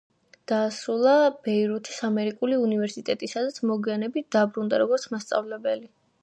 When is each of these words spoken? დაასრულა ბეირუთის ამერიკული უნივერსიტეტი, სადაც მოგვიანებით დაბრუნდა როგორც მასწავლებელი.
დაასრულა 0.51 1.11
ბეირუთის 1.47 1.99
ამერიკული 2.07 2.57
უნივერსიტეტი, 2.63 3.29
სადაც 3.35 3.61
მოგვიანებით 3.73 4.29
დაბრუნდა 4.39 4.81
როგორც 4.85 5.07
მასწავლებელი. 5.15 5.89